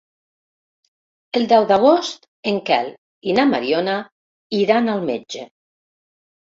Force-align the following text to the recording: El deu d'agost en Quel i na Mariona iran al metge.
El 1.39 1.45
deu 1.51 1.67
d'agost 1.73 2.27
en 2.53 2.59
Quel 2.71 2.91
i 3.35 3.39
na 3.41 3.47
Mariona 3.53 4.01
iran 4.65 4.95
al 4.99 5.09
metge. 5.15 5.49